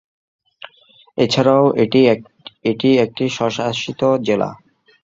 এছাড়াও 1.17 1.63
এটি 2.71 2.89
একটি 3.03 3.25
স্বশাসিত 3.37 4.01
জেলা। 4.27 4.49